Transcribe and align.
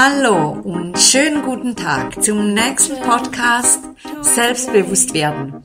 Hallo 0.00 0.50
und 0.50 0.96
schönen 0.96 1.42
guten 1.42 1.74
Tag 1.74 2.22
zum 2.22 2.54
nächsten 2.54 3.00
Podcast 3.00 3.80
Selbstbewusst 4.20 5.12
werden. 5.12 5.64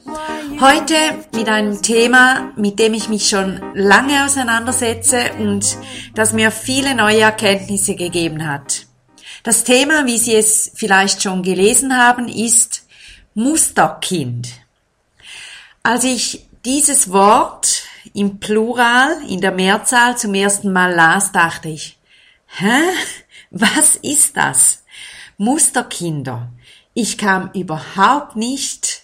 Heute 0.59 0.95
mit 1.35 1.47
einem 1.47 1.79
Thema, 1.83 2.51
mit 2.55 2.79
dem 2.79 2.95
ich 2.95 3.09
mich 3.09 3.29
schon 3.29 3.61
lange 3.75 4.25
auseinandersetze 4.25 5.33
und 5.37 5.77
das 6.15 6.33
mir 6.33 6.49
viele 6.49 6.95
neue 6.95 7.19
Erkenntnisse 7.19 7.93
gegeben 7.93 8.47
hat. 8.47 8.87
Das 9.43 9.65
Thema, 9.65 10.07
wie 10.07 10.17
Sie 10.17 10.33
es 10.33 10.71
vielleicht 10.73 11.21
schon 11.21 11.43
gelesen 11.43 11.95
haben, 11.95 12.27
ist 12.27 12.87
Musterkind. 13.35 14.47
Als 15.83 16.05
ich 16.05 16.47
dieses 16.65 17.11
Wort 17.11 17.83
im 18.15 18.39
Plural, 18.39 19.15
in 19.29 19.41
der 19.41 19.51
Mehrzahl 19.51 20.17
zum 20.17 20.33
ersten 20.33 20.73
Mal 20.73 20.91
las, 20.91 21.31
dachte 21.31 21.69
ich, 21.69 21.99
hä? 22.47 22.81
Was 23.53 23.95
ist 23.97 24.35
das? 24.35 24.83
Musterkinder. 25.37 26.49
Ich 26.95 27.19
kam 27.19 27.51
überhaupt 27.53 28.35
nicht 28.35 29.03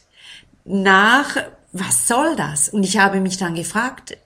nach, 0.65 1.37
was 1.71 2.07
soll 2.07 2.35
das? 2.35 2.67
Und 2.67 2.83
ich 2.83 2.97
habe 2.97 3.21
mich 3.21 3.37
dann 3.37 3.53
gefragt, 3.53 4.17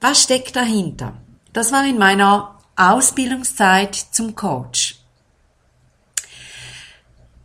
was 0.00 0.20
steckt 0.20 0.56
dahinter? 0.56 1.14
Das 1.52 1.70
war 1.70 1.86
in 1.86 1.98
meiner 1.98 2.58
Ausbildungszeit 2.74 3.94
zum 3.94 4.34
Coach. 4.34 4.96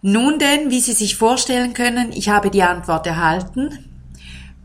Nun 0.01 0.39
denn, 0.39 0.71
wie 0.71 0.79
Sie 0.79 0.93
sich 0.93 1.15
vorstellen 1.15 1.75
können, 1.75 2.11
ich 2.11 2.29
habe 2.29 2.49
die 2.49 2.63
Antwort 2.63 3.05
erhalten. 3.05 3.88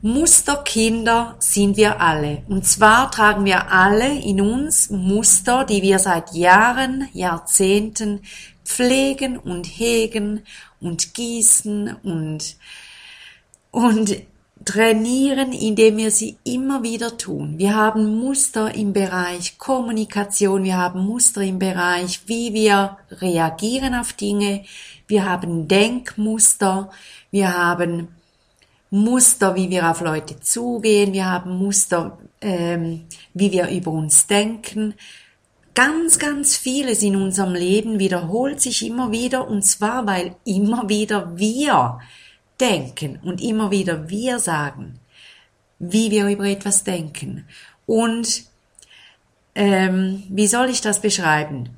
Musterkinder 0.04 1.34
sind 1.38 1.78
wir 1.78 1.98
alle. 1.98 2.42
Und 2.46 2.66
zwar 2.66 3.10
tragen 3.10 3.46
wir 3.46 3.72
alle 3.72 4.20
in 4.20 4.42
uns 4.42 4.90
Muster, 4.90 5.64
die 5.64 5.80
wir 5.80 5.98
seit 5.98 6.34
Jahren, 6.34 7.08
Jahrzehnten 7.14 8.20
pflegen 8.66 9.38
und 9.38 9.64
hegen 9.64 10.42
und 10.78 11.14
gießen 11.14 11.96
und, 12.02 12.56
und 13.70 14.16
trainieren, 14.62 15.54
indem 15.54 15.96
wir 15.96 16.10
sie 16.10 16.36
immer 16.44 16.82
wieder 16.82 17.16
tun. 17.16 17.56
Wir 17.56 17.74
haben 17.74 18.18
Muster 18.18 18.74
im 18.74 18.92
Bereich 18.92 19.56
Kommunikation, 19.56 20.64
wir 20.64 20.76
haben 20.76 21.00
Muster 21.00 21.40
im 21.40 21.58
Bereich, 21.58 22.20
wie 22.26 22.52
wir 22.52 22.98
reagieren 23.10 23.94
auf 23.94 24.12
Dinge, 24.12 24.66
wir 25.06 25.24
haben 25.24 25.66
Denkmuster, 25.66 26.90
wir 27.30 27.56
haben 27.56 28.08
Muster, 28.94 29.56
wie 29.56 29.70
wir 29.70 29.90
auf 29.90 30.02
Leute 30.02 30.38
zugehen, 30.38 31.12
wir 31.12 31.28
haben 31.28 31.58
Muster, 31.58 32.16
ähm, 32.40 33.06
wie 33.32 33.50
wir 33.50 33.68
über 33.68 33.90
uns 33.90 34.28
denken. 34.28 34.94
Ganz, 35.74 36.20
ganz 36.20 36.56
vieles 36.56 37.02
in 37.02 37.16
unserem 37.16 37.54
Leben 37.54 37.98
wiederholt 37.98 38.60
sich 38.60 38.86
immer 38.86 39.10
wieder 39.10 39.48
und 39.48 39.62
zwar, 39.62 40.06
weil 40.06 40.36
immer 40.44 40.88
wieder 40.88 41.36
wir 41.36 41.98
denken 42.60 43.18
und 43.24 43.42
immer 43.42 43.72
wieder 43.72 44.08
wir 44.08 44.38
sagen, 44.38 45.00
wie 45.80 46.12
wir 46.12 46.28
über 46.28 46.44
etwas 46.44 46.84
denken. 46.84 47.48
Und 47.86 48.44
ähm, 49.56 50.22
wie 50.28 50.46
soll 50.46 50.70
ich 50.70 50.82
das 50.82 51.00
beschreiben? 51.00 51.70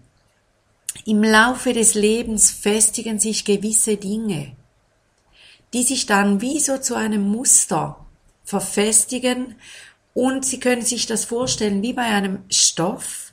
Im 1.06 1.22
Laufe 1.22 1.72
des 1.72 1.94
Lebens 1.94 2.50
festigen 2.50 3.18
sich 3.18 3.46
gewisse 3.46 3.96
Dinge 3.96 4.54
die 5.72 5.82
sich 5.82 6.06
dann 6.06 6.40
wie 6.40 6.60
so 6.60 6.78
zu 6.78 6.94
einem 6.94 7.28
Muster 7.28 8.06
verfestigen 8.44 9.56
und 10.14 10.44
Sie 10.44 10.60
können 10.60 10.82
sich 10.82 11.06
das 11.06 11.24
vorstellen 11.24 11.82
wie 11.82 11.92
bei 11.92 12.04
einem 12.04 12.38
Stoff, 12.50 13.32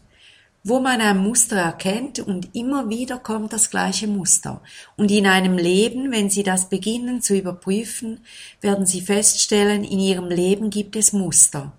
wo 0.66 0.80
man 0.80 1.02
ein 1.02 1.18
Muster 1.18 1.58
erkennt 1.58 2.20
und 2.20 2.56
immer 2.56 2.90
wieder 2.90 3.20
kommt 3.20 3.54
das 3.54 3.70
gleiche 3.70 4.08
Muster. 4.08 4.62
Und 4.96 5.12
in 5.12 5.28
einem 5.28 5.58
Leben, 5.58 6.12
wenn 6.12 6.30
Sie 6.30 6.44
das 6.44 6.70
beginnen 6.70 7.22
zu 7.22 7.38
überprüfen, 7.38 8.22
werden 8.62 8.86
Sie 8.86 9.02
feststellen, 9.02 9.84
in 9.84 10.00
Ihrem 10.00 10.30
Leben 10.30 10.70
gibt 10.70 10.96
es 10.96 11.14
Muster. 11.14 11.72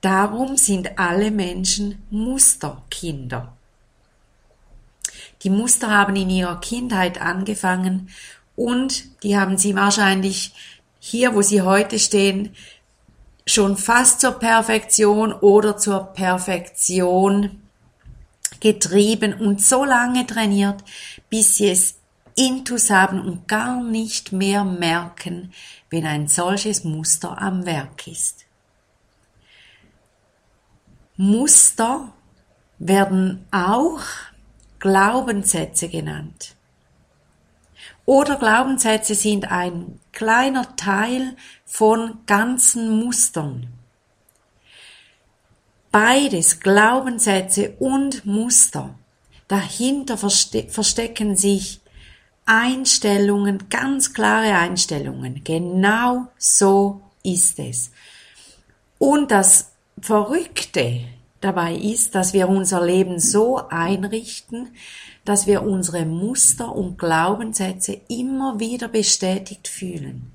Darum 0.00 0.56
sind 0.56 0.98
alle 0.98 1.32
Menschen 1.32 2.02
Musterkinder. 2.10 3.52
Die 5.42 5.50
Muster 5.50 5.90
haben 5.90 6.16
in 6.16 6.30
ihrer 6.30 6.60
Kindheit 6.60 7.20
angefangen 7.20 8.08
und 8.58 9.22
die 9.22 9.38
haben 9.38 9.56
sie 9.56 9.76
wahrscheinlich 9.76 10.52
hier, 10.98 11.34
wo 11.36 11.42
sie 11.42 11.62
heute 11.62 12.00
stehen, 12.00 12.56
schon 13.46 13.76
fast 13.76 14.20
zur 14.20 14.32
Perfektion 14.32 15.32
oder 15.32 15.76
zur 15.76 16.06
Perfektion 16.06 17.62
getrieben 18.58 19.34
und 19.34 19.62
so 19.62 19.84
lange 19.84 20.26
trainiert, 20.26 20.82
bis 21.30 21.54
sie 21.54 21.70
es 21.70 22.00
intus 22.34 22.90
haben 22.90 23.20
und 23.20 23.46
gar 23.46 23.80
nicht 23.80 24.32
mehr 24.32 24.64
merken, 24.64 25.52
wenn 25.88 26.04
ein 26.04 26.26
solches 26.26 26.82
Muster 26.82 27.40
am 27.40 27.64
Werk 27.64 28.08
ist. 28.08 28.44
Muster 31.16 32.12
werden 32.80 33.46
auch 33.52 34.00
Glaubenssätze 34.80 35.88
genannt 35.88 36.57
oder 38.08 38.36
Glaubenssätze 38.36 39.14
sind 39.14 39.50
ein 39.50 40.00
kleiner 40.12 40.76
Teil 40.76 41.36
von 41.66 42.20
ganzen 42.24 43.04
Mustern. 43.04 43.66
Beides, 45.92 46.60
Glaubenssätze 46.60 47.74
und 47.78 48.24
Muster. 48.24 48.94
Dahinter 49.46 50.16
verste 50.16 50.62
verstecken 50.70 51.36
sich 51.36 51.82
Einstellungen, 52.46 53.68
ganz 53.68 54.14
klare 54.14 54.54
Einstellungen. 54.54 55.44
Genau 55.44 56.28
so 56.38 57.02
ist 57.22 57.58
es. 57.58 57.90
Und 58.96 59.30
das 59.30 59.72
Verrückte 60.00 61.02
dabei 61.40 61.74
ist, 61.74 62.14
dass 62.14 62.32
wir 62.32 62.48
unser 62.48 62.84
Leben 62.84 63.18
so 63.18 63.68
einrichten, 63.68 64.70
dass 65.24 65.46
wir 65.46 65.62
unsere 65.62 66.04
Muster 66.04 66.74
und 66.74 66.98
Glaubenssätze 66.98 68.00
immer 68.08 68.58
wieder 68.60 68.88
bestätigt 68.88 69.68
fühlen. 69.68 70.32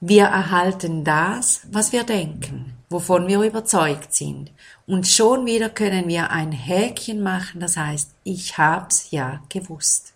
Wir 0.00 0.24
erhalten 0.24 1.04
das, 1.04 1.62
was 1.72 1.92
wir 1.92 2.04
denken, 2.04 2.74
wovon 2.90 3.26
wir 3.26 3.40
überzeugt 3.40 4.14
sind. 4.14 4.52
Und 4.86 5.08
schon 5.08 5.46
wieder 5.46 5.68
können 5.68 6.06
wir 6.06 6.30
ein 6.30 6.52
Häkchen 6.52 7.22
machen, 7.22 7.60
das 7.60 7.76
heißt, 7.76 8.10
ich 8.22 8.56
hab's 8.56 9.10
ja 9.10 9.42
gewusst. 9.48 10.12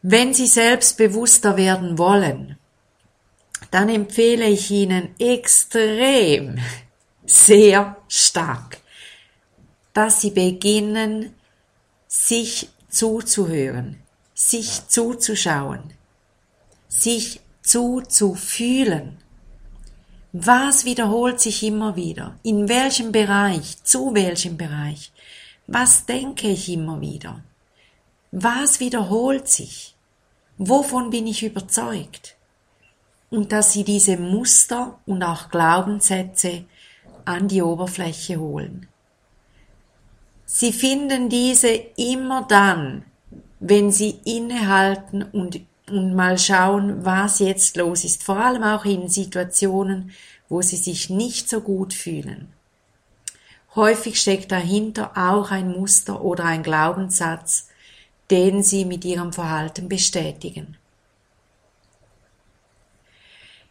Wenn 0.00 0.34
Sie 0.34 0.48
selbstbewusster 0.48 1.56
werden 1.56 1.96
wollen, 1.96 2.56
dann 3.72 3.88
empfehle 3.88 4.46
ich 4.46 4.70
Ihnen 4.70 5.18
extrem, 5.18 6.58
sehr 7.24 7.96
stark, 8.06 8.78
dass 9.94 10.20
Sie 10.20 10.30
beginnen, 10.30 11.34
sich 12.06 12.68
zuzuhören, 12.90 13.98
sich 14.34 14.86
zuzuschauen, 14.88 15.94
sich 16.88 17.40
zuzufühlen. 17.62 19.16
Was 20.34 20.84
wiederholt 20.84 21.40
sich 21.40 21.62
immer 21.62 21.96
wieder? 21.96 22.38
In 22.42 22.68
welchem 22.68 23.10
Bereich? 23.10 23.82
Zu 23.84 24.12
welchem 24.12 24.58
Bereich? 24.58 25.12
Was 25.66 26.04
denke 26.04 26.48
ich 26.48 26.68
immer 26.68 27.00
wieder? 27.00 27.42
Was 28.32 28.80
wiederholt 28.80 29.48
sich? 29.48 29.94
Wovon 30.58 31.08
bin 31.08 31.26
ich 31.26 31.42
überzeugt? 31.42 32.36
Und 33.32 33.50
dass 33.50 33.72
sie 33.72 33.82
diese 33.82 34.18
Muster 34.18 34.98
und 35.06 35.22
auch 35.22 35.48
Glaubenssätze 35.48 36.64
an 37.24 37.48
die 37.48 37.62
Oberfläche 37.62 38.38
holen. 38.38 38.88
Sie 40.44 40.72
finden 40.72 41.30
diese 41.30 41.68
immer 41.96 42.42
dann, 42.46 43.04
wenn 43.58 43.90
sie 43.90 44.20
innehalten 44.24 45.22
und, 45.22 45.60
und 45.88 46.14
mal 46.14 46.36
schauen, 46.38 47.06
was 47.06 47.38
jetzt 47.38 47.78
los 47.78 48.04
ist, 48.04 48.22
vor 48.22 48.36
allem 48.36 48.62
auch 48.62 48.84
in 48.84 49.08
Situationen, 49.08 50.10
wo 50.50 50.60
sie 50.60 50.76
sich 50.76 51.08
nicht 51.08 51.48
so 51.48 51.62
gut 51.62 51.94
fühlen. 51.94 52.52
Häufig 53.74 54.20
steckt 54.20 54.52
dahinter 54.52 55.12
auch 55.16 55.50
ein 55.50 55.72
Muster 55.72 56.22
oder 56.22 56.44
ein 56.44 56.62
Glaubenssatz, 56.62 57.68
den 58.30 58.62
sie 58.62 58.84
mit 58.84 59.06
ihrem 59.06 59.32
Verhalten 59.32 59.88
bestätigen. 59.88 60.76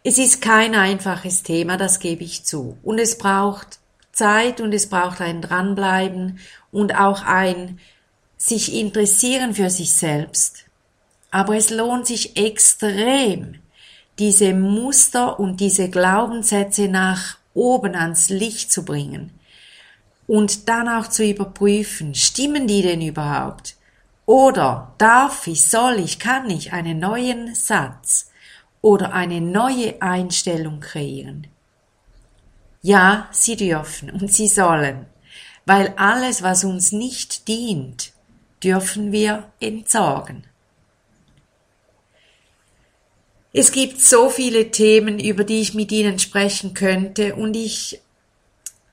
Es 0.03 0.18
ist 0.18 0.42
kein 0.42 0.74
einfaches 0.74 1.44
Thema, 1.44 1.77
das 1.77 2.00
gebe 2.00 2.24
ich 2.24 2.44
zu. 2.44 2.77
Und 2.81 2.98
es 2.98 3.19
braucht 3.19 3.80
Zeit 4.12 4.59
und 4.59 4.74
es 4.74 4.89
braucht 4.89 5.21
ein 5.21 5.42
Dranbleiben 5.42 6.39
und 6.71 6.95
auch 6.95 7.24
ein 7.24 7.80
sich 8.36 8.74
interessieren 8.74 9.53
für 9.53 9.69
sich 9.69 9.95
selbst. 9.95 10.65
Aber 11.30 11.56
es 11.56 11.69
lohnt 11.69 12.07
sich 12.07 12.36
extrem, 12.36 13.59
diese 14.18 14.53
Muster 14.53 15.39
und 15.39 15.59
diese 15.59 15.89
Glaubenssätze 15.89 16.88
nach 16.88 17.38
oben 17.54 17.95
ans 17.95 18.30
Licht 18.30 18.71
zu 18.71 18.83
bringen 18.83 19.31
und 20.25 20.68
dann 20.68 20.89
auch 20.89 21.07
zu 21.07 21.24
überprüfen, 21.24 22.15
stimmen 22.15 22.65
die 22.65 22.81
denn 22.81 23.01
überhaupt? 23.01 23.75
Oder 24.25 24.94
darf 24.97 25.45
ich, 25.47 25.69
soll 25.69 26.00
ich, 26.00 26.19
kann 26.19 26.50
ich 26.50 26.74
einen 26.74 27.00
neuen 27.00 27.54
Satz 27.54 28.31
oder 28.81 29.13
eine 29.13 29.42
neue 29.42 30.01
Einstellung 30.01 30.80
kreieren? 30.80 31.48
Ja, 32.81 33.28
sie 33.31 33.56
dürfen 33.56 34.10
und 34.10 34.33
sie 34.33 34.48
sollen, 34.48 35.06
weil 35.66 35.94
alles, 35.98 36.42
was 36.42 36.63
uns 36.63 36.92
nicht 36.92 37.48
dient, 37.48 38.13
dürfen 38.63 39.12
wir 39.12 39.51
entsorgen. 39.60 40.44
Es 43.54 43.72
gibt 43.72 44.01
so 44.01 44.30
viele 44.30 44.72
Themen, 44.72 45.19
über 45.19 45.44
die 45.44 45.60
ich 45.62 45.74
mit 45.74 45.92
Ihnen 45.92 46.19
sprechen 46.19 46.74
könnte 46.74 47.36
und 47.36 47.56
ich 47.56 48.00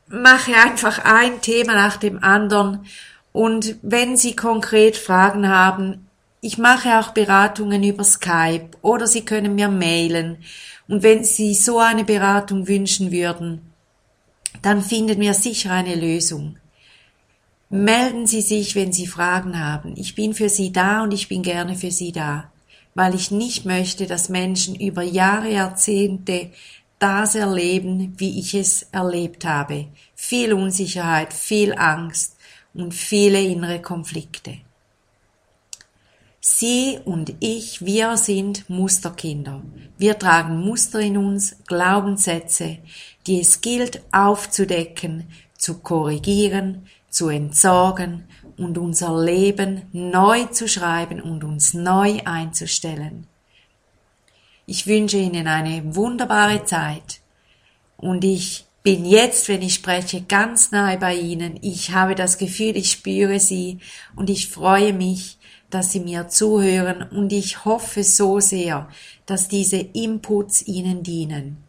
mache 0.09 0.53
einfach 0.55 1.05
ein 1.05 1.41
Thema 1.41 1.75
nach 1.75 1.97
dem 1.97 2.23
anderen 2.23 2.87
und 3.33 3.77
wenn 3.83 4.17
Sie 4.17 4.35
konkret 4.35 4.97
Fragen 4.97 5.49
haben, 5.49 6.08
ich 6.41 6.59
mache 6.59 6.99
auch 6.99 7.11
Beratungen 7.11 7.83
über 7.83 8.05
Skype 8.05 8.71
oder 8.83 9.07
Sie 9.07 9.25
können 9.25 9.55
mir 9.55 9.69
mailen 9.69 10.39
und 10.89 11.03
wenn 11.03 11.25
Sie 11.25 11.55
so 11.55 11.79
eine 11.79 12.05
Beratung 12.05 12.69
wünschen 12.69 13.11
würden, 13.13 13.73
dann 14.63 14.83
finden 14.83 15.21
wir 15.21 15.35
sicher 15.35 15.73
eine 15.73 15.95
Lösung. 15.95 16.57
Melden 17.71 18.27
Sie 18.27 18.41
sich, 18.41 18.75
wenn 18.75 18.93
Sie 18.93 19.07
Fragen 19.07 19.61
haben. 19.61 19.95
Ich 19.97 20.15
bin 20.15 20.33
für 20.33 20.49
Sie 20.49 20.73
da 20.73 21.03
und 21.03 21.13
ich 21.13 21.29
bin 21.29 21.43
gerne 21.43 21.75
für 21.77 21.91
Sie 21.91 22.13
da 22.13 22.51
weil 22.99 23.15
ich 23.15 23.31
nicht 23.31 23.65
möchte, 23.65 24.09
dass 24.09 24.29
Menschen 24.29 24.75
über 24.75 25.05
Jahre, 25.05 25.53
Jahrzehnte 25.53 26.51
das 26.99 27.37
erleben, 27.37 28.15
wie 28.17 28.41
ich 28.41 28.55
es 28.55 28.89
erlebt 28.91 29.45
habe. 29.45 29.87
Viel 30.17 30.53
Unsicherheit, 30.53 31.33
viel 31.33 31.75
Angst 31.75 32.37
und 32.75 32.93
viele 32.93 33.41
innere 33.41 33.81
Konflikte. 33.81 34.55
Sie 36.51 36.99
und 37.05 37.35
ich, 37.41 37.85
wir 37.85 38.17
sind 38.17 38.69
Musterkinder. 38.71 39.63
Wir 39.99 40.19
tragen 40.19 40.59
Muster 40.61 40.99
in 40.99 41.19
uns, 41.19 41.57
Glaubenssätze, 41.67 42.79
die 43.27 43.41
es 43.41 43.61
gilt 43.61 44.03
aufzudecken, 44.13 45.29
zu 45.57 45.79
korrigieren, 45.79 46.87
zu 47.11 47.29
entsorgen 47.29 48.25
und 48.57 48.79
unser 48.79 49.23
Leben 49.23 49.83
neu 49.93 50.47
zu 50.47 50.69
schreiben 50.69 51.21
und 51.21 51.45
uns 51.45 51.75
neu 51.75 52.19
einzustellen. 52.25 53.27
Ich 54.65 54.87
wünsche 54.87 55.19
Ihnen 55.19 55.47
eine 55.47 55.95
wunderbare 55.95 56.65
Zeit 56.65 57.21
und 57.99 58.25
ich 58.25 58.65
bin 58.83 59.05
jetzt, 59.05 59.49
wenn 59.49 59.61
ich 59.61 59.75
spreche, 59.75 60.23
ganz 60.23 60.73
nahe 60.73 60.97
bei 60.97 61.15
Ihnen. 61.15 61.59
Ich 61.61 61.93
habe 61.93 62.15
das 62.15 62.39
Gefühl, 62.39 62.77
ich 62.77 62.91
spüre 62.91 63.39
Sie 63.39 63.81
und 64.17 64.31
ich 64.31 64.49
freue 64.49 64.95
mich, 64.95 65.38
dass 65.71 65.93
Sie 65.93 66.01
mir 66.01 66.29
zuhören 66.29 67.03
und 67.03 67.33
ich 67.33 67.65
hoffe 67.65 68.05
so 68.05 68.41
sehr, 68.41 68.89
dass 69.27 69.49
diese 69.49 69.77
Inputs 69.77 70.67
Ihnen 70.67 71.03
dienen. 71.03 71.65